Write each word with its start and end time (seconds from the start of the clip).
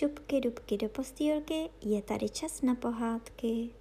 šupky 0.00 0.40
dubky 0.40 0.76
do 0.76 0.88
postýlky, 0.88 1.70
je 1.80 2.02
tady 2.02 2.28
čas 2.28 2.62
na 2.62 2.74
pohádky. 2.74 3.74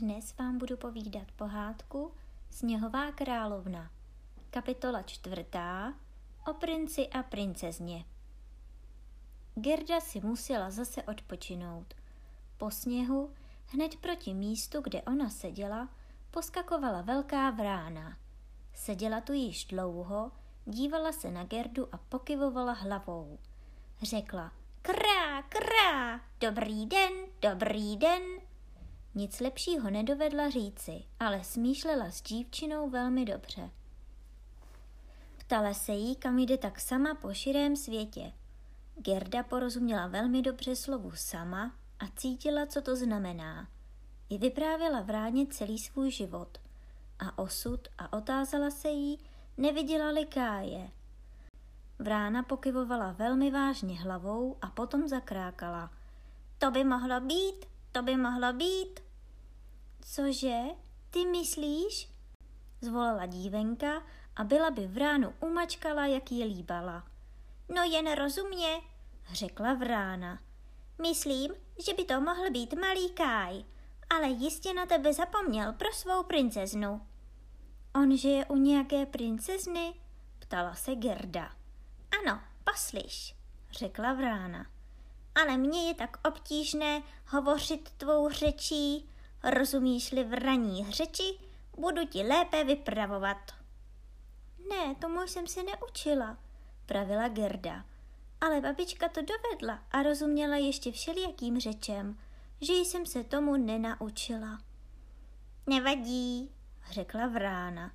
Dnes 0.00 0.36
vám 0.36 0.58
budu 0.58 0.76
povídat 0.76 1.32
pohádku 1.32 2.14
Sněhová 2.50 3.12
královna, 3.12 3.90
kapitola 4.50 5.02
čtvrtá 5.02 5.94
o 6.48 6.54
princi 6.54 7.08
a 7.08 7.22
princezně. 7.22 8.04
Gerda 9.54 10.00
si 10.00 10.20
musela 10.20 10.70
zase 10.70 11.02
odpočinout. 11.02 11.94
Po 12.56 12.70
sněhu, 12.70 13.34
hned 13.66 13.96
proti 13.96 14.34
místu, 14.34 14.80
kde 14.80 15.02
ona 15.02 15.30
seděla, 15.30 15.88
poskakovala 16.30 17.02
velká 17.02 17.50
vrána– 17.50 18.18
Seděla 18.74 19.20
tu 19.20 19.32
již 19.32 19.64
dlouho, 19.64 20.32
dívala 20.64 21.12
se 21.12 21.30
na 21.30 21.44
Gerdu 21.44 21.94
a 21.94 21.98
pokyvovala 21.98 22.72
hlavou. 22.72 23.38
Řekla, 24.02 24.52
krá, 24.82 25.42
krá, 25.42 26.20
dobrý 26.40 26.86
den, 26.86 27.12
dobrý 27.42 27.96
den. 27.96 28.22
Nic 29.14 29.40
lepšího 29.40 29.90
nedovedla 29.90 30.50
říci, 30.50 31.04
ale 31.20 31.44
smýšlela 31.44 32.10
s 32.10 32.22
dívčinou 32.22 32.90
velmi 32.90 33.24
dobře. 33.24 33.70
Ptala 35.38 35.74
se 35.74 35.92
jí, 35.92 36.16
kam 36.16 36.38
jde 36.38 36.58
tak 36.58 36.80
sama 36.80 37.14
po 37.14 37.34
širém 37.34 37.76
světě. 37.76 38.32
Gerda 38.96 39.42
porozuměla 39.42 40.06
velmi 40.06 40.42
dobře 40.42 40.76
slovu 40.76 41.12
sama 41.14 41.74
a 42.00 42.04
cítila, 42.16 42.66
co 42.66 42.82
to 42.82 42.96
znamená. 42.96 43.68
I 44.28 44.38
vyprávěla 44.38 45.00
vráně 45.00 45.46
celý 45.46 45.78
svůj 45.78 46.10
život 46.10 46.58
a 47.18 47.38
osud 47.38 47.88
a 47.98 48.12
otázala 48.12 48.70
se 48.70 48.88
jí, 48.88 49.18
neviděla-li 49.56 50.26
káje. 50.26 50.90
Vrána 51.98 52.42
pokyvovala 52.42 53.12
velmi 53.12 53.50
vážně 53.50 54.00
hlavou 54.00 54.56
a 54.62 54.66
potom 54.70 55.08
zakrákala. 55.08 55.90
To 56.58 56.70
by 56.70 56.84
mohlo 56.84 57.20
být, 57.20 57.66
to 57.92 58.02
by 58.02 58.16
mohlo 58.16 58.52
být. 58.52 59.00
Cože, 60.00 60.60
ty 61.10 61.26
myslíš? 61.26 62.10
Zvolala 62.80 63.26
dívenka 63.26 64.02
a 64.36 64.44
byla 64.44 64.70
by 64.70 64.86
vránu 64.86 65.34
umačkala, 65.40 66.06
jak 66.06 66.32
ji 66.32 66.44
líbala. 66.44 67.04
No 67.74 67.82
jen 67.82 68.12
rozumně, 68.12 68.80
řekla 69.32 69.74
vrána. 69.74 70.38
Myslím, 71.02 71.52
že 71.86 71.94
by 71.94 72.04
to 72.04 72.20
mohl 72.20 72.50
být 72.50 72.74
malý 72.80 73.10
káj, 73.10 73.64
ale 74.10 74.28
jistě 74.28 74.74
na 74.74 74.86
tebe 74.86 75.12
zapomněl 75.12 75.72
pro 75.72 75.92
svou 75.92 76.22
princeznu. 76.22 77.06
On 77.94 78.16
žije 78.16 78.46
u 78.46 78.56
nějaké 78.56 79.06
princezny? 79.06 79.94
Ptala 80.38 80.74
se 80.74 80.94
Gerda. 80.94 81.52
Ano, 82.20 82.40
poslyš, 82.64 83.34
řekla 83.72 84.12
Vrána. 84.12 84.66
Ale 85.34 85.56
mně 85.56 85.88
je 85.88 85.94
tak 85.94 86.26
obtížné 86.28 87.02
hovořit 87.26 87.90
tvou 87.90 88.30
řečí. 88.30 89.08
Rozumíš-li 89.44 90.24
vraní 90.24 90.86
řeči, 90.90 91.38
budu 91.78 92.06
ti 92.06 92.22
lépe 92.22 92.64
vypravovat. 92.64 93.52
Ne, 94.68 94.94
tomu 94.94 95.22
jsem 95.22 95.46
se 95.46 95.62
neučila, 95.62 96.38
pravila 96.86 97.28
Gerda. 97.28 97.84
Ale 98.40 98.60
babička 98.60 99.08
to 99.08 99.20
dovedla 99.20 99.84
a 99.90 100.02
rozuměla 100.02 100.56
ještě 100.56 100.92
všelijakým 100.92 101.60
řečem, 101.60 102.18
že 102.60 102.72
jsem 102.72 103.06
se 103.06 103.24
tomu 103.24 103.56
nenaučila. 103.56 104.60
Nevadí, 105.66 106.53
řekla 106.90 107.26
vrána. 107.26 107.92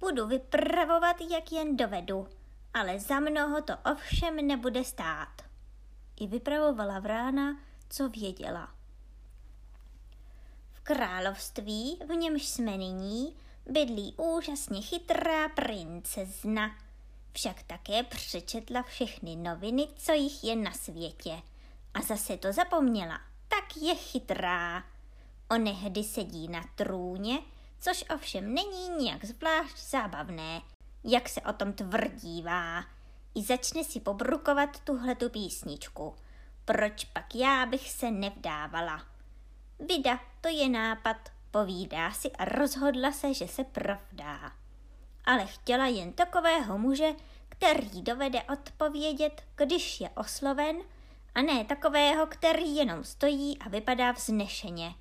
Budu 0.00 0.26
vypravovat, 0.26 1.16
jak 1.30 1.52
jen 1.52 1.76
dovedu, 1.76 2.28
ale 2.74 3.00
za 3.00 3.20
mnoho 3.20 3.62
to 3.62 3.72
ovšem 3.92 4.46
nebude 4.46 4.84
stát. 4.84 5.42
I 6.20 6.26
vypravovala 6.26 6.98
vrána, 6.98 7.60
co 7.88 8.08
věděla. 8.08 8.74
V 10.72 10.80
království, 10.80 11.98
v 12.08 12.14
němž 12.14 12.46
jsme 12.46 12.76
nyní, 12.76 13.36
bydlí 13.66 14.14
úžasně 14.16 14.82
chytrá 14.82 15.48
princezna. 15.48 16.76
Však 17.32 17.62
také 17.62 18.02
přečetla 18.02 18.82
všechny 18.82 19.36
noviny, 19.36 19.88
co 19.96 20.12
jich 20.12 20.44
je 20.44 20.56
na 20.56 20.72
světě. 20.72 21.42
A 21.94 22.02
zase 22.02 22.36
to 22.36 22.52
zapomněla, 22.52 23.20
tak 23.48 23.76
je 23.82 23.94
chytrá. 23.94 24.84
Onehdy 25.50 26.04
sedí 26.04 26.48
na 26.48 26.64
trůně, 26.74 27.38
což 27.80 28.04
ovšem 28.14 28.54
není 28.54 28.88
nijak 28.88 29.24
zvlášť 29.24 29.78
zábavné, 29.78 30.62
jak 31.04 31.28
se 31.28 31.40
o 31.40 31.52
tom 31.52 31.72
tvrdívá. 31.72 32.84
I 33.34 33.42
začne 33.42 33.84
si 33.84 34.00
pobrukovat 34.00 34.80
tuhletu 34.80 35.30
písničku. 35.30 36.14
Proč 36.64 37.04
pak 37.04 37.34
já 37.34 37.66
bych 37.66 37.90
se 37.90 38.10
nevdávala? 38.10 39.06
Vida, 39.78 40.20
to 40.40 40.48
je 40.48 40.68
nápad, 40.68 41.16
povídá 41.50 42.10
si 42.10 42.30
a 42.30 42.44
rozhodla 42.44 43.12
se, 43.12 43.34
že 43.34 43.48
se 43.48 43.64
provdá. 43.64 44.52
Ale 45.24 45.46
chtěla 45.46 45.86
jen 45.86 46.12
takového 46.12 46.78
muže, 46.78 47.14
který 47.48 48.02
dovede 48.02 48.42
odpovědět, 48.42 49.44
když 49.54 50.00
je 50.00 50.10
osloven, 50.10 50.76
a 51.34 51.42
ne 51.42 51.64
takového, 51.64 52.26
který 52.26 52.76
jenom 52.76 53.04
stojí 53.04 53.58
a 53.58 53.68
vypadá 53.68 54.12
vznešeně, 54.12 54.94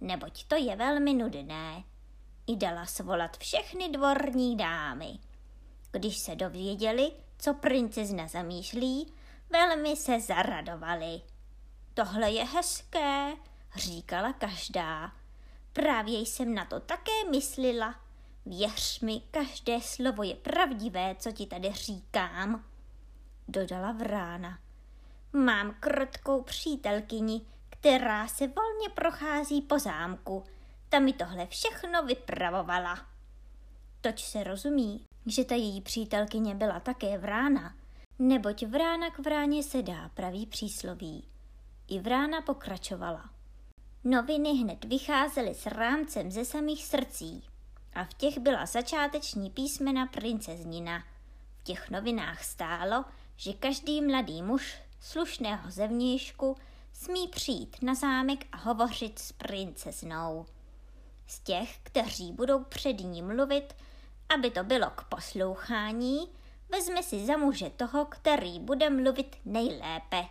neboť 0.00 0.44
to 0.44 0.54
je 0.54 0.76
velmi 0.76 1.14
nudné 1.14 1.84
i 2.50 2.56
dala 2.56 2.86
svolat 2.86 3.36
všechny 3.36 3.88
dvorní 3.88 4.56
dámy. 4.56 5.18
Když 5.90 6.18
se 6.18 6.36
dověděli, 6.36 7.12
co 7.38 7.54
princezna 7.54 8.28
zamýšlí, 8.28 9.12
velmi 9.50 9.96
se 9.96 10.20
zaradovali. 10.20 11.20
Tohle 11.94 12.30
je 12.30 12.44
hezké, 12.44 13.32
říkala 13.76 14.32
každá. 14.32 15.12
Právě 15.72 16.18
jsem 16.18 16.54
na 16.54 16.64
to 16.64 16.80
také 16.80 17.24
myslela. 17.30 17.94
Věř 18.46 19.00
mi, 19.00 19.22
každé 19.30 19.80
slovo 19.80 20.22
je 20.22 20.34
pravdivé, 20.34 21.16
co 21.18 21.32
ti 21.32 21.46
tady 21.46 21.72
říkám, 21.72 22.64
dodala 23.48 23.92
vrána. 23.92 24.58
Mám 25.32 25.74
krotkou 25.80 26.42
přítelkyni, 26.42 27.40
která 27.70 28.28
se 28.28 28.46
volně 28.46 28.88
prochází 28.94 29.62
po 29.62 29.78
zámku– 29.78 30.44
ta 30.90 30.98
mi 30.98 31.12
tohle 31.12 31.46
všechno 31.46 32.02
vypravovala. 32.02 33.06
Toč 34.00 34.24
se 34.24 34.44
rozumí, 34.44 35.04
že 35.26 35.44
ta 35.44 35.54
její 35.54 35.80
přítelkyně 35.80 36.54
byla 36.54 36.80
také 36.80 37.18
vrána, 37.18 37.74
neboť 38.18 38.62
vrána 38.62 39.10
k 39.10 39.18
vráně 39.18 39.62
se 39.62 39.82
dá 39.82 40.08
pravý 40.08 40.46
přísloví. 40.46 41.24
I 41.88 41.98
vrána 41.98 42.40
pokračovala. 42.40 43.30
Noviny 44.04 44.50
hned 44.50 44.84
vycházely 44.84 45.54
s 45.54 45.66
rámcem 45.66 46.30
ze 46.30 46.44
samých 46.44 46.84
srdcí 46.86 47.44
a 47.94 48.04
v 48.04 48.14
těch 48.14 48.38
byla 48.38 48.66
začáteční 48.66 49.50
písmena 49.50 50.06
princeznina. 50.06 51.04
V 51.56 51.62
těch 51.62 51.90
novinách 51.90 52.44
stálo, 52.44 53.04
že 53.36 53.52
každý 53.52 54.00
mladý 54.00 54.42
muž 54.42 54.78
slušného 55.00 55.70
zevnějšku 55.70 56.56
smí 56.92 57.28
přijít 57.28 57.76
na 57.82 57.94
zámek 57.94 58.46
a 58.52 58.56
hovořit 58.56 59.18
s 59.18 59.32
princeznou 59.32 60.46
z 61.30 61.40
těch, 61.40 61.78
kteří 61.82 62.32
budou 62.32 62.64
před 62.64 63.00
ní 63.00 63.22
mluvit, 63.22 63.76
aby 64.34 64.50
to 64.50 64.64
bylo 64.64 64.90
k 64.90 65.04
poslouchání, 65.04 66.28
vezme 66.68 67.02
si 67.02 67.26
za 67.26 67.36
muže 67.36 67.70
toho, 67.70 68.04
který 68.04 68.60
bude 68.60 68.90
mluvit 68.90 69.36
nejlépe. 69.44 70.24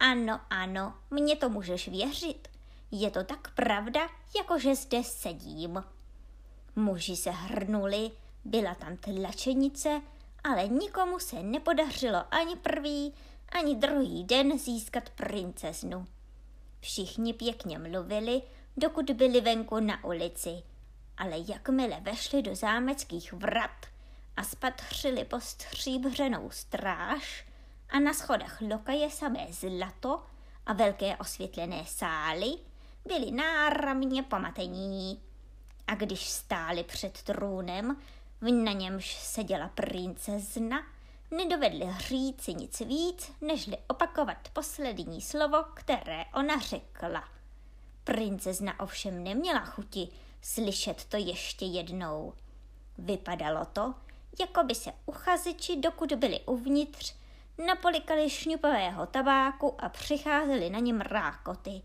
Ano, 0.00 0.40
ano, 0.50 0.94
mně 1.10 1.36
to 1.36 1.48
můžeš 1.48 1.88
věřit. 1.88 2.48
Je 2.90 3.10
to 3.10 3.24
tak 3.24 3.54
pravda, 3.54 4.00
jakože 4.36 4.74
zde 4.74 5.04
sedím. 5.04 5.84
Muži 6.76 7.16
se 7.16 7.30
hrnuli, 7.30 8.10
byla 8.44 8.74
tam 8.74 8.96
tlačenice, 8.96 10.02
ale 10.44 10.68
nikomu 10.68 11.18
se 11.18 11.42
nepodařilo 11.42 12.34
ani 12.34 12.56
prvý, 12.56 13.14
ani 13.48 13.76
druhý 13.76 14.24
den 14.24 14.58
získat 14.58 15.10
princeznu. 15.10 16.06
Všichni 16.80 17.32
pěkně 17.32 17.78
mluvili, 17.78 18.42
dokud 18.76 19.10
byli 19.10 19.40
venku 19.40 19.80
na 19.80 20.04
ulici. 20.04 20.62
Ale 21.16 21.36
jakmile 21.48 22.00
vešli 22.00 22.42
do 22.42 22.54
zámeckých 22.54 23.32
vrat 23.32 23.86
a 24.36 24.42
spatřili 24.42 25.24
postříbřenou 25.24 26.50
stráž 26.50 27.46
a 27.88 27.98
na 27.98 28.14
schodech 28.14 28.60
lokaje 28.60 29.10
samé 29.10 29.46
zlato 29.50 30.22
a 30.66 30.72
velké 30.72 31.16
osvětlené 31.16 31.84
sály, 31.86 32.46
byli 33.08 33.30
náramně 33.30 34.22
pamatení. 34.22 35.20
A 35.86 35.94
když 35.94 36.28
stáli 36.28 36.84
před 36.84 37.22
trůnem, 37.22 37.96
na 38.40 38.72
němž 38.72 39.14
seděla 39.14 39.68
princezna, 39.68 40.86
nedovedli 41.30 41.86
říci 41.98 42.54
nic 42.54 42.80
víc, 42.80 43.32
nežli 43.40 43.76
opakovat 43.88 44.48
poslední 44.52 45.20
slovo, 45.20 45.64
které 45.74 46.24
ona 46.34 46.58
řekla– 46.58 47.28
Princezna 48.06 48.80
ovšem 48.80 49.24
neměla 49.24 49.60
chuti 49.60 50.08
slyšet 50.42 51.04
to 51.04 51.16
ještě 51.16 51.64
jednou. 51.64 52.32
Vypadalo 52.98 53.64
to, 53.64 53.94
jako 54.40 54.64
by 54.64 54.74
se 54.74 54.92
uchazeči, 55.06 55.76
dokud 55.76 56.12
byli 56.12 56.40
uvnitř, 56.40 57.14
napolikali 57.66 58.30
šňupového 58.30 59.06
tabáku 59.06 59.74
a 59.84 59.88
přicházeli 59.88 60.70
na 60.70 60.78
něm 60.78 61.00
rákoty. 61.00 61.82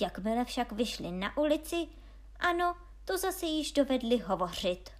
Jakmile 0.00 0.44
však 0.44 0.72
vyšli 0.72 1.12
na 1.12 1.36
ulici, 1.36 1.86
ano, 2.40 2.76
to 3.04 3.18
zase 3.18 3.46
již 3.46 3.72
dovedli 3.72 4.18
hovořit. 4.18 4.90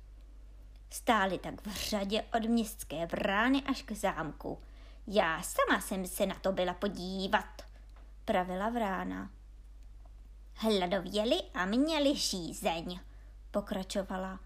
Stáli 0.90 1.38
tak 1.38 1.66
v 1.66 1.74
řadě 1.74 2.24
od 2.36 2.42
městské 2.42 3.06
brány 3.06 3.62
až 3.62 3.82
k 3.82 3.92
zámku. 3.92 4.58
Já 5.06 5.42
sama 5.42 5.80
jsem 5.80 6.06
se 6.06 6.26
na 6.26 6.34
to 6.34 6.52
byla 6.52 6.74
podívat, 6.74 7.62
pravila 8.24 8.68
vrána. 8.68 9.30
Hladověli 10.54 11.36
a 11.54 11.64
měli 11.66 12.16
žízeň, 12.16 13.00
pokračovala. 13.50 14.40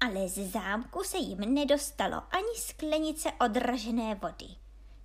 Ale 0.00 0.28
z 0.28 0.50
zámku 0.50 1.02
se 1.04 1.18
jim 1.18 1.54
nedostalo 1.54 2.22
ani 2.30 2.56
sklenice 2.56 3.32
odražené 3.40 4.14
vody. 4.14 4.46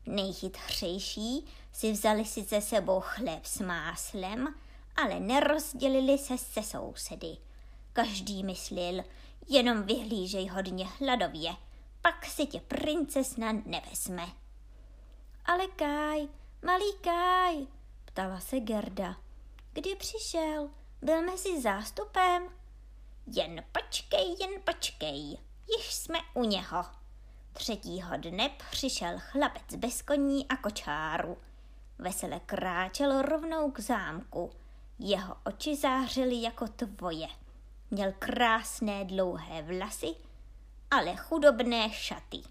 Nejchytřejší 0.05 1.45
si 1.71 1.91
vzali 1.91 2.25
si 2.25 2.43
ze 2.43 2.61
sebou 2.61 2.99
chléb 2.99 3.45
s 3.45 3.59
máslem, 3.59 4.55
ale 4.95 5.19
nerozdělili 5.19 6.17
se 6.17 6.37
se 6.37 6.63
sousedy. 6.63 7.37
Každý 7.93 8.43
myslel, 8.43 9.03
jenom 9.49 9.83
vyhlížej 9.83 10.47
hodně 10.47 10.87
hladově, 10.99 11.51
pak 12.01 12.25
si 12.25 12.45
tě 12.45 12.59
princesna 12.59 13.51
nevezme. 13.51 14.27
Ale 15.45 15.67
Kaj, 15.67 16.27
malý 16.65 16.93
Kaj, 17.01 17.67
ptala 18.05 18.39
se 18.39 18.59
Gerda. 18.59 19.15
Kdy 19.73 19.95
přišel? 19.95 20.69
Byl 21.01 21.21
mezi 21.21 21.61
zástupem? 21.61 22.49
Jen 23.27 23.63
počkej, 23.71 24.35
jen 24.39 24.61
počkej, 24.65 25.37
již 25.77 25.93
jsme 25.93 26.19
u 26.33 26.43
něho. 26.43 26.85
Třetího 27.53 28.17
dne 28.17 28.49
přišel 28.71 29.19
chlapec 29.19 29.75
bez 29.75 30.01
koní 30.01 30.47
a 30.47 30.57
kočáru. 30.57 31.37
Vesele 31.97 32.39
kráčel 32.39 33.21
rovnou 33.21 33.71
k 33.71 33.79
zámku. 33.79 34.51
Jeho 34.99 35.35
oči 35.45 35.75
zářily 35.75 36.41
jako 36.41 36.67
tvoje. 36.67 37.27
Měl 37.91 38.13
krásné 38.19 39.05
dlouhé 39.05 39.61
vlasy, 39.61 40.15
ale 40.91 41.15
chudobné 41.15 41.89
šaty. 41.89 42.41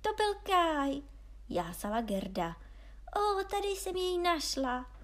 To 0.00 0.12
byl 0.16 0.34
Kaj, 0.34 1.02
jásala 1.48 2.00
Gerda. 2.00 2.56
O, 3.16 3.44
tady 3.44 3.68
jsem 3.68 3.96
jej 3.96 4.18
našla. 4.18 4.95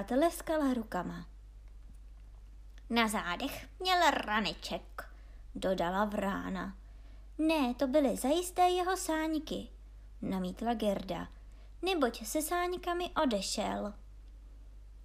A 0.00 0.02
tleskala 0.02 0.74
rukama. 0.74 1.26
Na 2.90 3.08
zádech 3.08 3.68
měl 3.80 4.10
raneček, 4.10 5.08
dodala 5.54 6.04
vrána. 6.04 6.76
Ne, 7.38 7.74
to 7.74 7.86
byly 7.86 8.16
zajisté 8.16 8.62
jeho 8.62 8.96
sáňky, 8.96 9.68
namítla 10.22 10.74
Gerda, 10.74 11.28
neboť 11.82 12.26
se 12.26 12.42
sáňkami 12.42 13.10
odešel. 13.22 13.94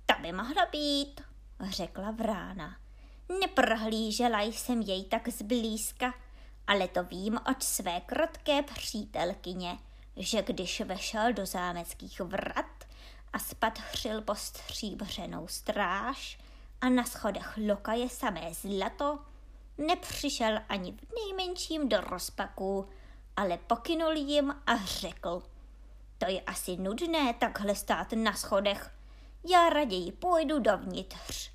To 0.05 0.21
by 0.21 0.31
mohlo 0.31 0.61
být, 0.71 1.21
řekla 1.69 2.11
vrána. 2.11 2.77
Neprohlížela 3.39 4.41
jsem 4.41 4.81
jej 4.81 5.05
tak 5.05 5.29
zblízka, 5.29 6.13
ale 6.67 6.87
to 6.87 7.03
vím 7.03 7.39
od 7.51 7.63
své 7.63 8.01
krotké 8.01 8.63
přítelkyně, 8.63 9.77
že 10.17 10.41
když 10.41 10.81
vešel 10.81 11.33
do 11.33 11.45
zámeckých 11.45 12.19
vrat 12.19 12.74
a 13.35 13.39
spadřil 13.39 14.21
po 14.21 14.35
stříbřenou 14.35 15.47
stráž 15.47 16.39
a 16.81 16.89
na 16.89 17.03
schodech 17.03 17.59
lokaje 17.67 18.09
samé 18.09 18.53
zlato, 18.53 19.19
nepřišel 19.77 20.59
ani 20.69 20.91
v 20.91 20.97
nejmenším 21.15 21.89
do 21.89 22.01
rozpaku, 22.01 22.89
ale 23.35 23.57
pokynul 23.57 24.11
jim 24.11 24.55
a 24.67 24.77
řekl, 24.85 25.43
to 26.17 26.31
je 26.31 26.41
asi 26.41 26.77
nudné 26.77 27.33
takhle 27.33 27.75
stát 27.75 28.13
na 28.13 28.33
schodech, 28.33 28.91
já 29.51 29.69
raději 29.69 30.11
půjdu 30.11 30.59
dovnitř. 30.59 31.51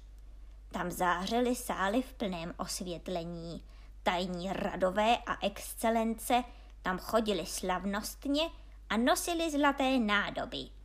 Tam 0.72 0.90
zářily 0.90 1.56
sály 1.56 2.02
v 2.02 2.12
plném 2.12 2.54
osvětlení. 2.56 3.64
Tajní 4.02 4.52
radové 4.52 5.16
a 5.16 5.46
excelence 5.46 6.44
tam 6.82 6.98
chodili 6.98 7.46
slavnostně 7.46 8.42
a 8.90 8.96
nosili 8.96 9.50
zlaté 9.50 9.98
nádoby. 9.98 10.79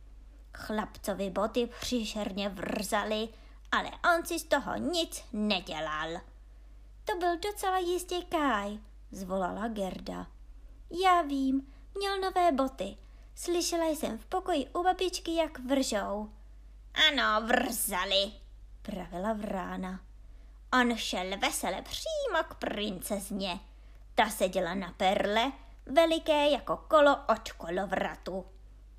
Chlapcovi 0.56 1.30
boty 1.30 1.68
příšerně 1.80 2.48
vrzaly, 2.48 3.28
ale 3.72 3.90
on 4.14 4.26
si 4.26 4.38
z 4.38 4.44
toho 4.44 4.76
nic 4.76 5.24
nedělal. 5.32 6.20
To 7.04 7.16
byl 7.18 7.38
docela 7.38 7.78
jistě 7.78 8.16
Kaj, 8.28 8.78
zvolala 9.10 9.68
Gerda. 9.68 10.26
Já 11.04 11.22
vím, 11.22 11.72
měl 11.94 12.20
nové 12.20 12.52
boty. 12.52 12.96
Slyšela 13.34 13.88
jsem 13.88 14.18
v 14.18 14.26
pokoji 14.26 14.66
u 14.66 14.82
babičky, 14.82 15.34
jak 15.34 15.58
vržou. 15.58 16.30
Ano, 17.08 17.46
vrzali, 17.46 18.32
pravila 18.82 19.32
vrána. 19.32 20.00
On 20.80 20.96
šel 20.96 21.38
vesele 21.38 21.82
přímo 21.82 22.42
k 22.48 22.54
princezně. 22.54 23.60
Ta 24.14 24.30
seděla 24.30 24.74
na 24.74 24.94
perle, 24.96 25.52
veliké 25.86 26.50
jako 26.50 26.76
kolo 26.76 27.16
od 27.28 27.52
kolovratu. 27.52 28.44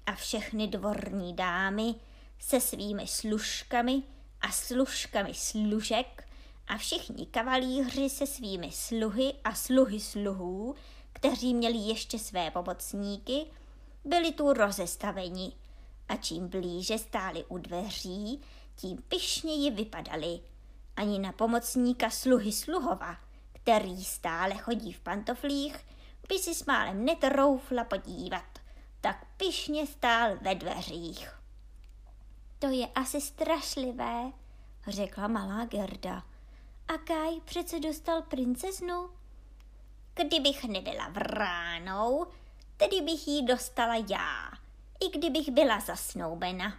A 0.08 0.16
všechny 0.16 0.68
dvorní 0.68 1.36
dámy 1.36 1.96
se 2.40 2.62
svými 2.62 3.08
služkami 3.08 4.04
a 4.42 4.52
služkami 4.52 5.34
služek 5.34 6.30
a 6.68 6.78
všichni 6.78 7.26
kavalíři 7.26 8.10
se 8.10 8.28
svými 8.28 8.72
sluhy 8.72 9.34
a 9.44 9.56
sluhy 9.56 10.00
sluhů, 10.00 10.76
kteří 11.14 11.54
měli 11.54 11.78
ještě 11.78 12.20
své 12.20 12.52
pomocníky, 12.52 13.46
byli 14.06 14.32
tu 14.32 14.54
rozestaveni 14.54 15.52
a 16.10 16.16
čím 16.16 16.48
blíže 16.48 16.98
stáli 16.98 17.46
u 17.48 17.58
dveří, 17.58 18.42
tím 18.76 18.98
pyšněji 19.08 19.72
vypadali. 19.72 20.40
Ani 20.96 21.20
na 21.20 21.32
pomocníka 21.32 22.10
sluhy 22.10 22.52
sluhova, 22.52 23.18
který 23.54 24.04
stále 24.04 24.56
chodí 24.56 24.94
v 24.94 25.00
pantoflích, 25.00 25.76
by 26.30 26.40
si 26.40 26.56
s 26.56 26.66
málem 26.66 27.06
netroufla 27.06 27.84
podívat. 27.84 28.57
Tak 29.02 29.26
pyšně 29.38 29.88
stál 29.88 30.38
ve 30.42 30.56
dveřích. 30.56 31.30
To 32.60 32.68
je 32.68 32.88
asi 32.88 33.22
strašlivé, 33.22 34.32
řekla 34.88 35.28
malá 35.28 35.66
Gerda. 35.66 36.24
A 36.88 36.98
Kaj 36.98 37.42
přece 37.46 37.80
dostal 37.80 38.22
princeznu? 38.22 39.10
Kdybych 40.14 40.64
nebyla 40.64 41.10
vránou, 41.10 42.28
tedy 42.78 43.02
bych 43.02 43.28
ji 43.28 43.46
dostala 43.46 43.96
já, 43.96 44.52
i 45.00 45.18
kdybych 45.18 45.50
byla 45.50 45.80
zasnoubena. 45.80 46.78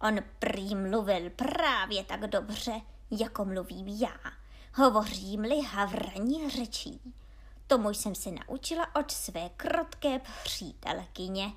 On 0.00 0.18
prý 0.38 0.74
mluvil 0.74 1.30
právě 1.30 2.04
tak 2.04 2.20
dobře, 2.20 2.80
jako 3.10 3.44
mluvím 3.44 3.88
já. 3.88 4.18
Hovořím-li 4.74 5.60
havraní 5.60 6.50
řečí. 6.50 7.00
Tomu 7.70 7.90
jsem 7.90 8.14
se 8.14 8.30
naučila 8.30 8.94
od 8.94 9.10
své 9.10 9.48
krotké 9.56 10.20
přítelkyně. 10.44 11.52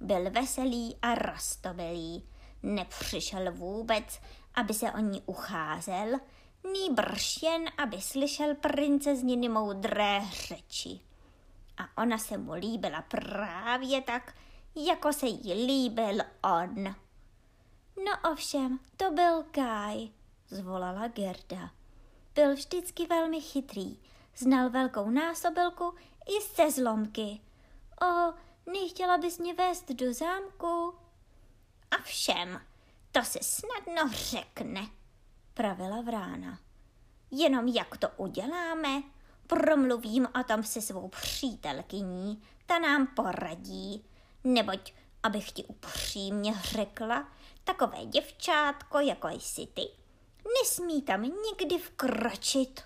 Byl 0.00 0.30
veselý 0.30 0.96
a 1.02 1.14
rostomilý. 1.14 2.28
Nepřišel 2.62 3.52
vůbec, 3.52 4.20
aby 4.54 4.74
se 4.74 4.92
o 4.92 4.98
ní 4.98 5.22
ucházel, 5.26 6.18
nýbrž 6.72 7.42
jen, 7.42 7.64
aby 7.78 8.00
slyšel 8.00 8.54
princezniny 8.54 9.48
moudré 9.48 10.22
řeči. 10.46 11.00
A 11.78 12.02
ona 12.02 12.18
se 12.18 12.38
mu 12.38 12.52
líbila 12.52 13.02
právě 13.02 14.02
tak, 14.02 14.34
jako 14.76 15.12
se 15.12 15.26
jí 15.26 15.66
líbil 15.66 16.18
on. 16.42 16.84
No 18.04 18.32
ovšem, 18.32 18.78
to 18.96 19.10
byl 19.10 19.44
Kaj, 19.50 20.08
zvolala 20.48 21.08
Gerda. 21.08 21.70
Byl 22.34 22.54
vždycky 22.54 23.06
velmi 23.06 23.40
chytrý, 23.40 23.98
znal 24.36 24.70
velkou 24.70 25.10
násobilku 25.10 25.94
i 26.38 26.42
se 26.42 26.70
zlomky. 26.70 27.40
O, 28.02 28.34
nechtěla 28.72 29.18
bys 29.18 29.38
mě 29.38 29.54
vést 29.54 29.90
do 29.90 30.14
zámku? 30.14 30.94
A 31.90 32.02
všem, 32.02 32.60
to 33.12 33.22
se 33.22 33.38
snadno 33.42 34.10
řekne, 34.12 34.86
pravila 35.54 36.00
vrána. 36.00 36.58
Jenom 37.30 37.68
jak 37.68 37.96
to 37.96 38.08
uděláme, 38.16 39.02
promluvím 39.46 40.28
o 40.40 40.44
tom 40.44 40.62
se 40.62 40.82
svou 40.82 41.08
přítelkyní, 41.08 42.42
ta 42.66 42.78
nám 42.78 43.06
poradí, 43.06 44.04
neboť, 44.44 44.92
abych 45.22 45.52
ti 45.52 45.64
upřímně 45.64 46.54
řekla, 46.54 47.28
takové 47.64 48.06
děvčátko, 48.06 48.98
jako 48.98 49.28
jsi 49.28 49.66
ty, 49.66 49.82
nesmí 50.62 51.02
tam 51.02 51.22
nikdy 51.22 51.78
vkročit. 51.78 52.82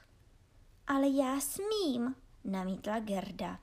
Ale 0.97 1.09
já 1.09 1.41
smím, 1.41 2.17
namítla 2.45 2.99
Gerda. 2.99 3.59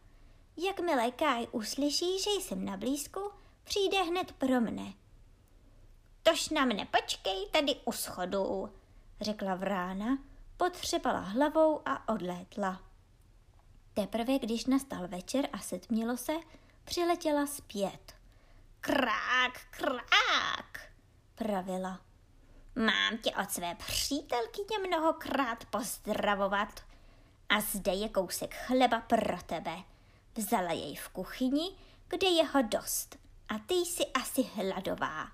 Jakmile 0.58 1.12
Kaj 1.12 1.48
uslyší, 1.52 2.20
že 2.20 2.30
jsem 2.30 2.66
na 2.66 2.78
blízku, 2.78 3.32
přijde 3.64 4.04
hned 4.04 4.32
pro 4.32 4.62
mne. 4.62 4.94
Tož 6.24 6.50
na 6.50 6.66
mne 6.66 6.86
počkej 6.86 7.50
tady 7.52 7.76
u 7.86 7.92
schodu, 7.92 8.70
řekla 9.22 9.56
vrána, 9.56 10.18
potřepala 10.58 11.20
hlavou 11.20 11.82
a 11.86 12.14
odlétla. 12.14 12.82
Teprve 13.94 14.40
když 14.40 14.66
nastal 14.66 15.08
večer 15.08 15.50
a 15.54 15.60
setmělo 15.60 16.18
se, 16.18 16.34
přiletěla 16.84 17.48
zpět. 17.48 18.16
Krák, 18.82 19.62
krák, 19.70 20.92
pravila. 21.36 22.02
Mám 22.76 23.18
tě 23.18 23.32
od 23.32 23.52
své 23.52 23.76
přítelkyně 23.76 24.88
mnohokrát 24.88 25.66
pozdravovat. 25.66 26.87
A 27.50 27.62
zde 27.62 27.92
je 27.92 28.10
kousek 28.10 28.56
chleba 28.56 29.00
pro 29.00 29.38
tebe. 29.46 29.78
Vzala 30.36 30.72
jej 30.72 30.96
v 30.96 31.10
kuchyni, 31.10 31.72
kde 32.08 32.28
je 32.28 32.46
ho 32.46 32.62
dost. 32.62 33.18
A 33.50 33.60
ty 33.60 33.74
jsi 33.74 34.06
asi 34.06 34.44
hladová. 34.44 35.32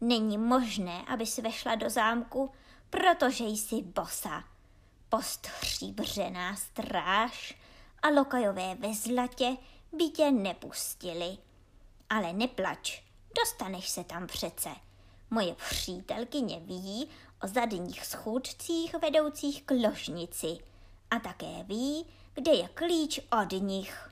Není 0.00 0.38
možné, 0.38 1.02
abys 1.06 1.38
vešla 1.38 1.74
do 1.74 1.90
zámku, 1.90 2.50
protože 2.90 3.44
jsi 3.44 3.82
bosa. 3.82 4.44
Postříbřená 5.08 6.56
stráž 6.56 7.58
a 8.02 8.08
lokajové 8.08 8.74
ve 8.74 8.94
zlatě 8.94 9.56
by 9.92 10.04
tě 10.08 10.30
nepustili. 10.30 11.38
Ale 12.10 12.32
neplač, 12.32 13.02
dostaneš 13.38 13.88
se 13.88 14.04
tam 14.04 14.26
přece. 14.26 14.68
Moje 15.30 15.54
přítelkyně 15.54 16.60
ví 16.60 17.08
o 17.42 17.48
zadních 17.48 18.06
schůdcích 18.06 18.94
vedoucích 18.94 19.62
k 19.62 19.70
ložnici 19.70 20.58
a 21.10 21.18
také 21.18 21.64
ví, 21.64 22.06
kde 22.34 22.52
je 22.52 22.68
klíč 22.68 23.20
od 23.42 23.52
nich. 23.62 24.10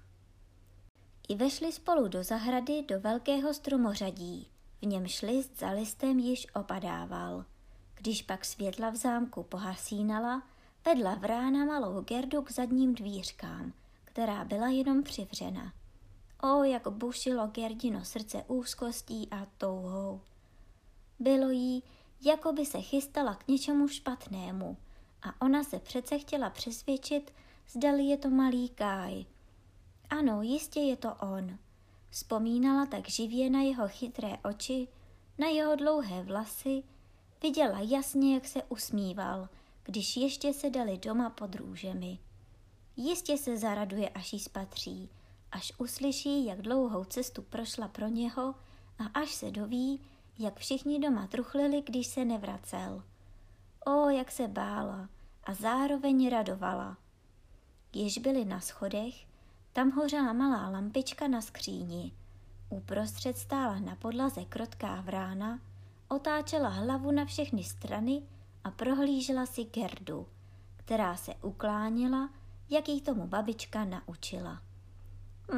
I 1.29 1.35
vešli 1.35 1.73
spolu 1.73 2.09
do 2.09 2.25
zahrady 2.25 2.83
do 2.83 3.01
velkého 3.01 3.55
stromořadí. 3.55 4.49
V 4.83 4.87
němž 4.87 5.23
list 5.23 5.59
za 5.59 5.71
listem 5.71 6.19
již 6.19 6.47
opadával. 6.55 7.45
Když 7.95 8.23
pak 8.23 8.45
světla 8.45 8.91
v 8.91 8.97
zámku 8.97 9.43
pohasínala, 9.43 10.43
vedla 10.85 11.15
vrána 11.15 11.65
malou 11.65 12.01
Gerdu 12.01 12.43
k 12.43 12.53
zadním 12.53 12.95
dvířkám, 12.95 13.73
která 14.05 14.45
byla 14.45 14.69
jenom 14.69 15.03
přivřena. 15.03 15.73
O, 16.43 16.65
jak 16.65 16.89
bušilo 16.89 17.47
Gerdino 17.47 18.05
srdce 18.05 18.45
úzkostí 18.47 19.29
a 19.31 19.47
touhou. 19.59 20.21
Bylo 21.19 21.51
jí, 21.51 21.83
jako 22.25 22.53
by 22.53 22.67
se 22.67 22.81
chystala 22.81 23.35
k 23.35 23.49
něčemu 23.49 23.89
špatnému 23.89 24.77
a 25.25 25.47
ona 25.47 25.65
se 25.65 25.79
přece 25.79 26.19
chtěla 26.19 26.51
přesvědčit, 26.51 27.35
zdali 27.69 28.05
je 28.05 28.17
to 28.17 28.31
malý 28.31 28.69
Káj. 28.69 29.25
Ano, 30.11 30.43
jistě 30.43 30.81
je 30.81 30.97
to 30.97 31.15
on. 31.15 31.59
Vzpomínala 32.11 32.87
tak 32.87 33.09
živě 33.09 33.51
na 33.51 33.61
jeho 33.61 33.89
chytré 33.89 34.37
oči, 34.45 34.89
na 35.39 35.47
jeho 35.47 35.77
dlouhé 35.77 36.23
vlasy, 36.23 36.83
viděla 37.43 37.81
jasně, 37.81 38.35
jak 38.35 38.47
se 38.47 38.63
usmíval, 38.63 39.49
když 39.85 40.17
ještě 40.17 40.53
se 40.53 40.71
dali 40.71 40.99
doma 40.99 41.31
pod 41.31 41.55
růžemi. 41.55 42.19
Jistě 42.97 43.39
se 43.39 43.57
zaraduje, 43.57 44.09
až 44.09 44.33
jí 44.33 44.41
spatří, 44.41 45.11
až 45.53 45.73
uslyší, 45.79 46.45
jak 46.45 46.63
dlouhou 46.63 47.05
cestu 47.05 47.43
prošla 47.43 47.89
pro 47.89 48.09
něho 48.09 48.55
a 48.99 49.05
až 49.15 49.35
se 49.35 49.51
doví, 49.51 50.01
jak 50.39 50.59
všichni 50.59 51.01
doma 51.01 51.27
truchlili, 51.27 51.83
když 51.83 52.07
se 52.07 52.25
nevracel. 52.25 53.03
O, 53.87 54.09
jak 54.09 54.31
se 54.31 54.49
bála 54.49 55.09
a 55.45 55.55
zároveň 55.55 56.31
radovala. 56.31 56.97
Již 57.93 58.19
byli 58.19 58.45
na 58.45 58.61
schodech, 58.61 59.15
tam 59.73 59.91
hořela 59.91 60.33
malá 60.33 60.69
lampička 60.69 61.29
na 61.29 61.41
skříni. 61.41 62.13
Uprostřed 62.69 63.39
stála 63.39 63.79
na 63.79 63.97
podlaze 63.97 64.45
krotká 64.45 65.01
vrána, 65.01 65.61
otáčela 66.09 66.69
hlavu 66.69 67.11
na 67.11 67.25
všechny 67.25 67.65
strany 67.65 68.23
a 68.65 68.71
prohlížela 68.71 69.47
si 69.47 69.65
Gerdu, 69.65 70.27
která 70.77 71.17
se 71.17 71.35
uklánila, 71.35 72.31
jak 72.71 72.89
jí 72.89 73.01
tomu 73.01 73.27
babička 73.27 73.85
naučila. 73.85 74.63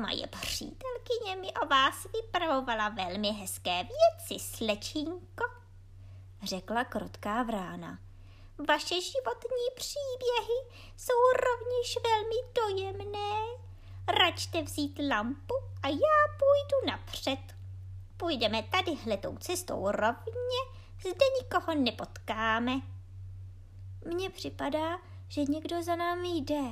Moje 0.01 0.27
přítelkyně 0.27 1.37
mi 1.41 1.53
o 1.63 1.67
vás 1.67 2.07
vypravovala 2.13 2.89
velmi 2.89 3.29
hezké 3.29 3.83
věci, 3.83 4.45
slečínko, 4.45 5.45
řekla 6.43 6.85
krotká 6.85 7.43
vrána. 7.43 8.06
Vaše 8.59 8.95
životní 9.01 9.67
příběhy 9.75 10.59
jsou 10.97 11.15
rovněž 11.47 11.99
velmi 12.03 12.53
dojemné. 12.55 13.67
Račte 14.09 14.63
vzít 14.63 15.01
lampu 15.09 15.55
a 15.83 15.89
já 15.89 16.17
půjdu 16.39 16.87
napřed. 16.87 17.57
Půjdeme 18.17 18.63
tady 18.63 18.95
hletou 18.95 19.37
cestou 19.37 19.91
rovně, 19.91 20.61
zde 21.01 21.27
nikoho 21.43 21.75
nepotkáme. 21.75 22.81
Mně 24.05 24.31
připadá, 24.31 24.99
že 25.29 25.45
někdo 25.45 25.83
za 25.83 25.97
námi 25.97 26.29
jde, 26.29 26.63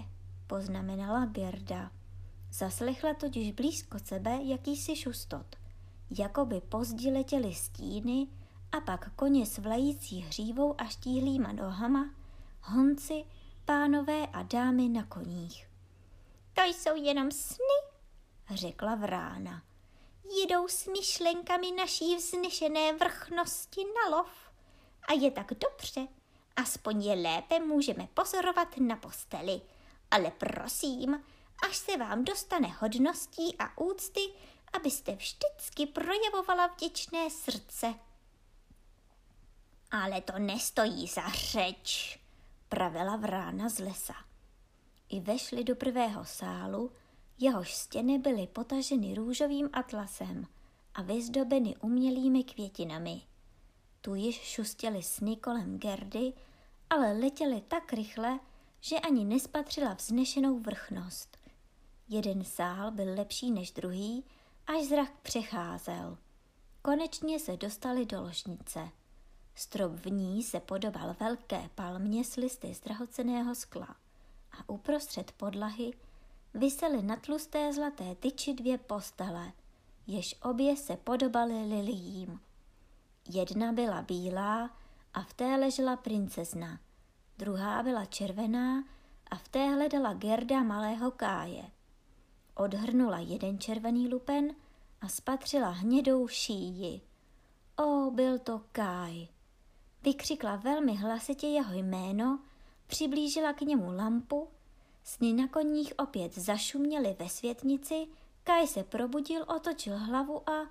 poznamenala 0.46 1.26
Gerda. 1.26 1.90
Zaslechla 2.52 3.14
totiž 3.14 3.52
blízko 3.52 3.98
sebe 3.98 4.38
jakýsi 4.42 4.96
šustot. 4.96 5.56
Jakoby 6.18 6.60
pozdě 6.60 7.10
letěly 7.10 7.54
stíny 7.54 8.26
a 8.76 8.80
pak 8.80 9.14
koně 9.16 9.46
s 9.46 9.58
vlající 9.58 10.20
hřívou 10.20 10.74
a 10.80 10.84
štíhlýma 10.84 11.52
nohama, 11.52 12.10
honci, 12.62 13.24
pánové 13.64 14.26
a 14.26 14.42
dámy 14.42 14.88
na 14.88 15.06
koních. 15.06 15.68
To 16.54 16.62
jsou 16.62 16.96
jenom 16.96 17.30
sny, 17.30 17.76
řekla 18.50 18.94
vrána. 18.94 19.62
Jedou 20.40 20.68
s 20.68 20.86
myšlenkami 20.86 21.72
naší 21.72 22.16
vznešené 22.16 22.92
vrchnosti 22.92 23.80
na 23.84 24.16
lov. 24.16 24.30
A 25.08 25.12
je 25.12 25.30
tak 25.30 25.52
dobře, 25.60 26.08
aspoň 26.56 27.02
je 27.02 27.14
lépe 27.14 27.58
můžeme 27.60 28.08
pozorovat 28.14 28.76
na 28.78 28.96
posteli. 28.96 29.60
Ale 30.10 30.30
prosím, 30.30 31.24
až 31.68 31.76
se 31.76 31.96
vám 31.96 32.24
dostane 32.24 32.68
hodností 32.68 33.56
a 33.58 33.78
úcty, 33.78 34.20
abyste 34.72 35.12
vždycky 35.12 35.86
projevovala 35.86 36.66
vděčné 36.66 37.30
srdce. 37.30 37.94
Ale 40.02 40.20
to 40.20 40.38
nestojí 40.38 41.06
za 41.06 41.28
řeč, 41.28 42.18
pravila 42.68 43.16
vrána 43.16 43.68
z 43.68 43.78
lesa. 43.78 44.14
I 45.08 45.20
vešli 45.20 45.64
do 45.64 45.76
prvého 45.76 46.24
sálu, 46.24 46.90
jehož 47.38 47.74
stěny 47.74 48.18
byly 48.18 48.46
potaženy 48.46 49.14
růžovým 49.14 49.70
atlasem 49.72 50.46
a 50.94 51.02
vyzdobeny 51.02 51.76
umělými 51.76 52.44
květinami. 52.44 53.22
Tu 54.00 54.14
již 54.14 54.40
šustěly 54.40 55.02
sny 55.02 55.36
kolem 55.36 55.78
Gerdy, 55.78 56.32
ale 56.90 57.12
letěly 57.12 57.62
tak 57.68 57.92
rychle, 57.92 58.38
že 58.80 59.00
ani 59.00 59.24
nespatřila 59.24 59.94
vznešenou 59.94 60.58
vrchnost. 60.58 61.38
Jeden 62.08 62.44
sál 62.44 62.90
byl 62.90 63.14
lepší 63.14 63.50
než 63.50 63.70
druhý, 63.70 64.24
až 64.66 64.84
zrak 64.84 65.12
přecházel. 65.22 66.18
Konečně 66.82 67.40
se 67.40 67.56
dostali 67.56 68.06
do 68.06 68.22
ložnice. 68.22 68.88
Strop 69.54 69.92
v 69.92 70.06
ní 70.10 70.42
se 70.42 70.60
podobal 70.60 71.16
velké 71.20 71.70
palmě 71.74 72.24
s 72.24 72.36
listy 72.36 72.74
z 72.74 72.80
drahoceného 72.80 73.54
skla 73.54 73.96
a 74.52 74.68
uprostřed 74.68 75.32
podlahy 75.32 75.92
visely 76.54 77.02
na 77.02 77.16
tlusté 77.16 77.72
zlaté 77.72 78.14
tyči 78.14 78.54
dvě 78.54 78.78
postele, 78.78 79.52
jež 80.06 80.34
obě 80.42 80.76
se 80.76 80.96
podobaly 80.96 81.64
liliím. 81.64 82.40
Jedna 83.28 83.72
byla 83.72 84.02
bílá 84.02 84.70
a 85.14 85.22
v 85.22 85.34
té 85.34 85.56
ležela 85.56 85.96
princezna, 85.96 86.80
druhá 87.38 87.82
byla 87.82 88.04
červená 88.04 88.84
a 89.30 89.36
v 89.36 89.48
té 89.48 89.70
hledala 89.70 90.14
Gerda 90.14 90.62
malého 90.62 91.10
káje. 91.10 91.70
Odhrnula 92.54 93.18
jeden 93.18 93.58
červený 93.58 94.08
lupen 94.08 94.54
a 95.00 95.08
spatřila 95.08 95.70
hnědou 95.70 96.28
šíji. 96.28 97.00
O, 97.76 98.10
byl 98.10 98.38
to 98.38 98.60
Káj. 98.72 99.28
Vykřikla 100.04 100.56
velmi 100.56 100.96
hlasitě 100.96 101.46
jeho 101.46 101.74
jméno, 101.74 102.38
přiblížila 102.86 103.52
k 103.52 103.60
němu 103.60 103.96
lampu, 103.96 104.48
sny 105.04 105.32
na 105.32 105.48
koních 105.48 105.92
opět 105.98 106.38
zašuměly 106.38 107.16
ve 107.18 107.28
světnici, 107.28 108.06
Kaj 108.44 108.66
se 108.66 108.84
probudil, 108.84 109.44
otočil 109.56 109.98
hlavu 109.98 110.50
a 110.50 110.70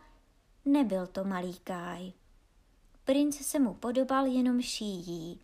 nebyl 0.66 1.08
to 1.08 1.24
malý 1.24 1.54
Kaj. 1.54 2.14
Princ 3.04 3.42
se 3.42 3.60
mu 3.60 3.74
podobal 3.74 4.26
jenom 4.26 4.62
šíjí. 4.62 5.40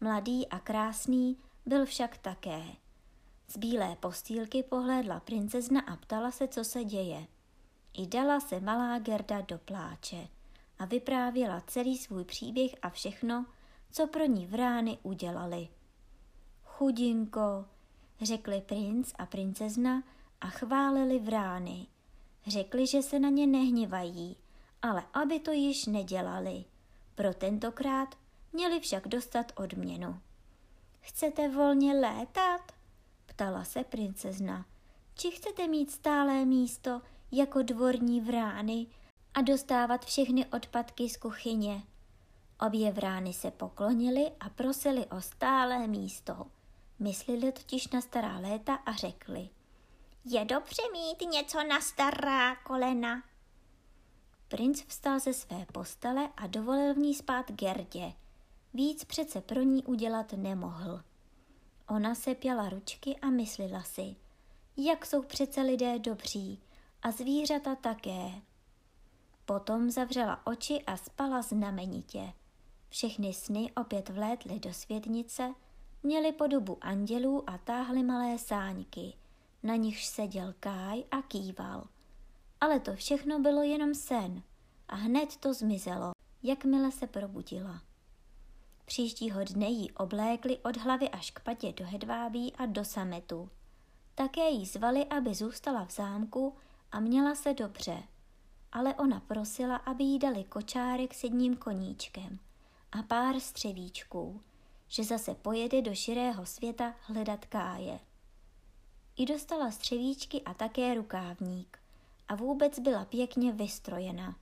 Mladý 0.00 0.48
a 0.48 0.58
krásný 0.58 1.36
byl 1.66 1.86
však 1.86 2.18
také. 2.18 2.62
Z 3.48 3.56
bílé 3.56 3.96
postýlky 4.00 4.62
pohlédla 4.62 5.20
princezna 5.20 5.80
a 5.80 5.96
ptala 5.96 6.30
se, 6.30 6.48
co 6.48 6.64
se 6.64 6.84
děje. 6.84 7.26
I 7.92 8.06
dala 8.06 8.40
se 8.40 8.60
malá 8.60 8.98
Gerda 8.98 9.40
do 9.40 9.58
pláče 9.58 10.28
a 10.82 10.84
vyprávěla 10.84 11.62
celý 11.66 11.98
svůj 11.98 12.24
příběh 12.24 12.70
a 12.82 12.90
všechno, 12.90 13.46
co 13.92 14.06
pro 14.06 14.24
ní 14.24 14.46
vrány 14.46 14.98
udělali. 15.02 15.68
Chudinko, 16.64 17.64
řekli 18.22 18.60
princ 18.60 19.12
a 19.18 19.26
princezna 19.26 20.02
a 20.40 20.46
chválili 20.46 21.18
vrány. 21.18 21.86
Řekli, 22.46 22.86
že 22.86 23.02
se 23.02 23.18
na 23.18 23.28
ně 23.28 23.46
nehněvají, 23.46 24.36
ale 24.82 25.04
aby 25.12 25.40
to 25.40 25.52
již 25.52 25.86
nedělali. 25.86 26.64
Pro 27.14 27.34
tentokrát 27.34 28.18
měli 28.52 28.80
však 28.80 29.08
dostat 29.08 29.52
odměnu. 29.56 30.20
Chcete 31.00 31.48
volně 31.48 31.94
létat? 31.94 32.72
ptala 33.26 33.64
se 33.64 33.84
princezna. 33.84 34.66
či 35.14 35.30
chcete 35.30 35.68
mít 35.68 35.90
stálé 35.90 36.44
místo 36.44 37.02
jako 37.32 37.62
dvorní 37.62 38.20
vrány 38.20 38.86
a 39.34 39.40
dostávat 39.40 40.04
všechny 40.04 40.46
odpadky 40.46 41.08
z 41.08 41.16
kuchyně. 41.16 41.82
Obě 42.66 42.92
vrány 42.92 43.32
se 43.32 43.50
poklonily 43.50 44.32
a 44.40 44.48
prosili 44.48 45.06
o 45.06 45.20
stálé 45.20 45.86
místo. 45.86 46.46
Myslili 46.98 47.52
totiž 47.52 47.88
na 47.88 48.00
stará 48.00 48.38
léta 48.38 48.74
a 48.74 48.92
řekli. 48.92 49.48
Je 50.24 50.44
dobře 50.44 50.82
mít 50.92 51.30
něco 51.30 51.64
na 51.64 51.80
stará 51.80 52.56
kolena. 52.56 53.22
Princ 54.48 54.84
vstal 54.86 55.18
ze 55.18 55.32
své 55.32 55.66
postele 55.72 56.28
a 56.36 56.46
dovolil 56.46 56.94
v 56.94 56.98
ní 56.98 57.14
spát 57.14 57.50
Gerdě. 57.50 58.12
Víc 58.74 59.04
přece 59.04 59.40
pro 59.40 59.62
ní 59.62 59.84
udělat 59.84 60.32
nemohl. 60.32 61.02
Ona 61.88 62.14
se 62.14 62.34
pěla 62.34 62.68
ručky 62.68 63.16
a 63.16 63.30
myslela 63.30 63.82
si, 63.82 64.16
jak 64.76 65.06
jsou 65.06 65.22
přece 65.22 65.62
lidé 65.62 65.98
dobří 65.98 66.62
a 67.02 67.10
zvířata 67.10 67.74
také. 67.74 68.30
Potom 69.52 69.90
zavřela 69.90 70.46
oči 70.46 70.82
a 70.86 70.96
spala 70.96 71.42
znamenitě. 71.42 72.32
Všechny 72.88 73.32
sny 73.32 73.72
opět 73.76 74.08
vlétly 74.08 74.60
do 74.60 74.72
světnice, 74.72 75.54
měly 76.02 76.32
podobu 76.32 76.78
andělů 76.80 77.50
a 77.50 77.58
táhly 77.58 78.02
malé 78.02 78.38
sáňky, 78.38 79.14
na 79.62 79.76
nichž 79.76 80.06
seděl 80.06 80.54
Káj 80.60 81.04
a 81.10 81.22
kýval. 81.22 81.84
Ale 82.60 82.80
to 82.80 82.96
všechno 82.96 83.38
bylo 83.38 83.62
jenom 83.62 83.94
sen 83.94 84.42
a 84.88 84.94
hned 84.94 85.36
to 85.36 85.54
zmizelo, 85.54 86.12
jakmile 86.42 86.92
se 86.92 87.06
probudila. 87.06 87.82
Příštího 88.84 89.44
dne 89.44 89.66
ji 89.66 89.90
oblékli 89.90 90.58
od 90.58 90.76
hlavy 90.76 91.08
až 91.08 91.30
k 91.30 91.40
patě 91.40 91.72
do 91.72 91.84
hedvábí 91.84 92.52
a 92.56 92.66
do 92.66 92.84
sametu. 92.84 93.50
Také 94.14 94.48
jí 94.48 94.66
zvali, 94.66 95.06
aby 95.06 95.34
zůstala 95.34 95.84
v 95.84 95.90
zámku 95.90 96.54
a 96.92 97.00
měla 97.00 97.34
se 97.34 97.54
dobře. 97.54 98.02
Ale 98.72 98.94
ona 98.94 99.20
prosila, 99.20 99.76
aby 99.76 100.04
jí 100.04 100.18
dali 100.18 100.44
kočárek 100.44 101.14
s 101.14 101.24
jedním 101.24 101.56
koníčkem 101.56 102.38
a 102.92 103.02
pár 103.02 103.40
střevíčků, 103.40 104.40
že 104.88 105.04
zase 105.04 105.34
pojede 105.34 105.82
do 105.82 105.94
širého 105.94 106.46
světa 106.46 106.94
hledat 107.00 107.44
káje. 107.44 108.00
I 109.16 109.26
dostala 109.26 109.70
střevíčky 109.70 110.42
a 110.42 110.54
také 110.54 110.94
rukávník 110.94 111.78
a 112.28 112.34
vůbec 112.34 112.78
byla 112.78 113.04
pěkně 113.04 113.52
vystrojena. 113.52 114.36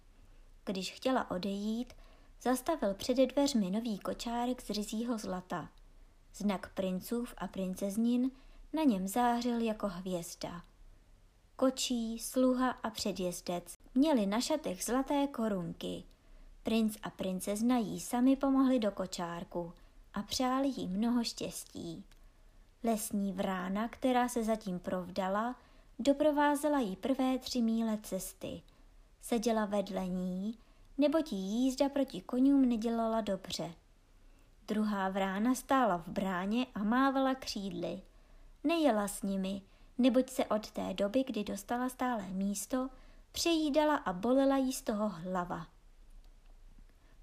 Když 0.64 0.92
chtěla 0.92 1.30
odejít, 1.30 1.92
zastavil 2.42 2.94
před 2.94 3.16
dveřmi 3.16 3.70
nový 3.70 3.98
kočárek 3.98 4.62
z 4.62 4.70
ryzího 4.70 5.18
zlata. 5.18 5.68
Znak 6.34 6.74
princův 6.74 7.34
a 7.38 7.46
princeznin 7.46 8.30
na 8.72 8.82
něm 8.82 9.08
zářil 9.08 9.60
jako 9.60 9.88
hvězda. 9.88 10.62
Kočí, 11.56 12.18
sluha 12.18 12.70
a 12.70 12.90
předjezdec 12.90 13.78
měli 13.94 14.26
na 14.26 14.40
šatech 14.40 14.84
zlaté 14.84 15.26
korunky. 15.26 16.04
Princ 16.62 16.96
a 17.02 17.10
princezna 17.10 17.78
jí 17.78 18.00
sami 18.00 18.36
pomohli 18.36 18.78
do 18.78 18.90
kočárku 18.90 19.72
a 20.14 20.22
přáli 20.22 20.68
jí 20.68 20.88
mnoho 20.88 21.24
štěstí. 21.24 22.04
Lesní 22.84 23.32
vrána, 23.32 23.88
která 23.88 24.28
se 24.28 24.44
zatím 24.44 24.78
provdala, 24.78 25.56
doprovázela 25.98 26.80
jí 26.80 26.96
prvé 26.96 27.38
tři 27.38 27.62
míle 27.62 27.98
cesty. 28.02 28.62
Seděla 29.20 29.64
vedle 29.64 30.06
ní, 30.06 30.58
neboť 30.98 31.32
jí 31.32 31.64
jízda 31.64 31.88
proti 31.88 32.20
konům 32.20 32.68
nedělala 32.68 33.20
dobře. 33.20 33.74
Druhá 34.68 35.08
vrána 35.08 35.54
stála 35.54 35.96
v 35.96 36.08
bráně 36.08 36.66
a 36.74 36.84
mávala 36.84 37.34
křídly. 37.34 38.02
Nejela 38.64 39.08
s 39.08 39.22
nimi, 39.22 39.62
neboť 39.98 40.30
se 40.30 40.44
od 40.44 40.70
té 40.70 40.94
doby, 40.94 41.24
kdy 41.24 41.44
dostala 41.44 41.88
stále 41.88 42.28
místo, 42.28 42.88
přejídala 43.32 43.96
a 43.96 44.12
bolela 44.12 44.56
jí 44.56 44.72
z 44.72 44.82
toho 44.82 45.08
hlava. 45.08 45.66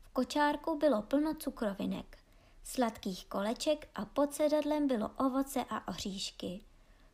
V 0.01 0.09
kočárku 0.09 0.77
bylo 0.77 1.01
plno 1.01 1.33
cukrovinek, 1.33 2.17
sladkých 2.63 3.25
koleček 3.25 3.89
a 3.95 4.05
pod 4.05 4.33
sedadlem 4.33 4.87
bylo 4.87 5.09
ovoce 5.09 5.65
a 5.69 5.87
oříšky. 5.87 6.61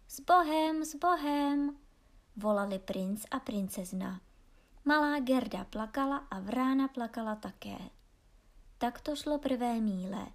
S 0.08 0.20
bohem, 0.20 0.86
s 0.86 0.96
bohem, 0.96 1.78
volali 2.38 2.80
princ 2.80 3.26
a 3.32 3.40
princezna. 3.40 4.22
Malá 4.86 5.20
Gerda 5.20 5.64
plakala 5.64 6.18
a 6.18 6.40
Vrána 6.40 6.88
plakala 6.88 7.36
také. 7.36 7.78
Tak 8.78 9.02
to 9.02 9.16
šlo 9.16 9.40
prvé 9.40 9.82
míle. 9.82 10.28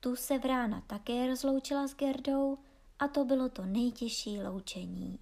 Tu 0.00 0.16
se 0.16 0.38
Vrána 0.38 0.82
také 0.86 1.26
rozloučila 1.26 1.86
s 1.86 1.94
Gerdou 1.94 2.58
a 2.98 3.08
to 3.08 3.24
bylo 3.24 3.48
to 3.48 3.66
nejtěžší 3.66 4.42
loučení. 4.42 5.18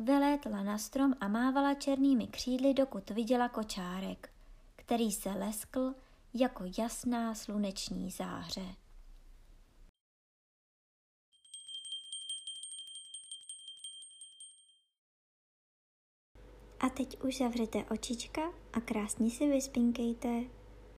Vylétla 0.00 0.62
na 0.62 0.78
strom 0.78 1.14
a 1.20 1.28
mávala 1.28 1.74
černými 1.74 2.26
křídly, 2.26 2.74
dokud 2.74 3.10
viděla 3.10 3.48
kočárek, 3.48 4.32
který 4.76 5.12
se 5.12 5.30
leskl 5.30 5.94
jako 6.34 6.64
jasná 6.78 7.34
sluneční 7.34 8.10
záře. 8.10 8.74
A 16.80 16.88
teď 16.88 17.22
už 17.22 17.38
zavřete 17.38 17.84
očička 17.84 18.42
a 18.72 18.80
krásně 18.80 19.30
si 19.30 19.48
vyspinkejte. 19.48 20.59